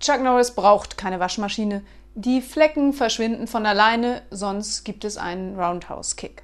Chuck 0.00 0.20
Norris 0.22 0.54
braucht 0.54 0.96
keine 0.96 1.20
Waschmaschine. 1.20 1.82
Die 2.14 2.40
Flecken 2.40 2.92
verschwinden 2.92 3.46
von 3.46 3.66
alleine, 3.66 4.22
sonst 4.30 4.84
gibt 4.84 5.04
es 5.04 5.16
einen 5.16 5.58
Roundhouse-Kick. 5.58 6.42